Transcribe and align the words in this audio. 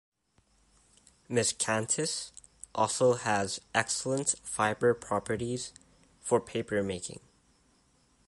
Miscanthus 1.29 2.31
has 2.31 2.31
also 2.73 3.19
excellent 3.75 4.33
fiber 4.43 4.95
properties 4.95 5.73
for 6.19 6.41
papermaking. 6.41 7.19